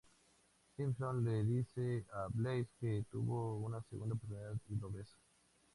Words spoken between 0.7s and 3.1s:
Simpson le dice a Blaze que